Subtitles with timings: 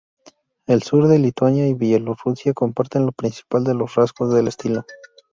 [0.65, 4.83] El Sur de Lituania y Bielorrusia comparten lo principal de los rasgos del estilo.